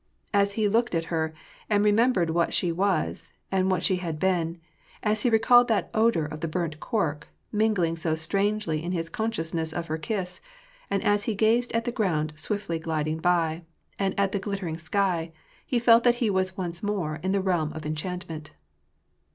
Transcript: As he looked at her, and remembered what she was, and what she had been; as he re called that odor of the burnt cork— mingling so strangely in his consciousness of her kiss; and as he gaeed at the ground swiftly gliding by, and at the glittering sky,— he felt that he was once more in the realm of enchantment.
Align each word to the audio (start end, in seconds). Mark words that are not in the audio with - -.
As 0.33 0.53
he 0.53 0.67
looked 0.67 0.95
at 0.95 1.05
her, 1.13 1.31
and 1.69 1.83
remembered 1.85 2.31
what 2.31 2.55
she 2.55 2.71
was, 2.71 3.29
and 3.51 3.69
what 3.69 3.83
she 3.83 3.97
had 3.97 4.17
been; 4.17 4.59
as 5.03 5.21
he 5.21 5.29
re 5.29 5.37
called 5.37 5.67
that 5.67 5.91
odor 5.93 6.25
of 6.25 6.39
the 6.39 6.47
burnt 6.47 6.79
cork— 6.79 7.27
mingling 7.61 7.95
so 7.95 8.15
strangely 8.15 8.81
in 8.83 8.93
his 8.93 9.09
consciousness 9.11 9.71
of 9.71 9.85
her 9.89 9.99
kiss; 9.99 10.41
and 10.89 11.03
as 11.03 11.25
he 11.25 11.35
gaeed 11.35 11.71
at 11.73 11.85
the 11.85 11.91
ground 11.91 12.33
swiftly 12.35 12.79
gliding 12.79 13.19
by, 13.19 13.61
and 13.99 14.19
at 14.19 14.31
the 14.31 14.39
glittering 14.39 14.79
sky,— 14.79 15.31
he 15.67 15.77
felt 15.77 16.03
that 16.03 16.15
he 16.15 16.31
was 16.31 16.57
once 16.57 16.81
more 16.81 17.17
in 17.21 17.31
the 17.31 17.39
realm 17.39 17.71
of 17.73 17.85
enchantment. 17.85 18.53